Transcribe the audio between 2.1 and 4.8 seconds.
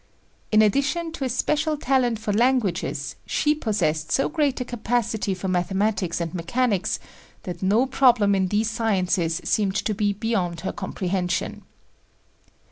for languages, she possessed so great a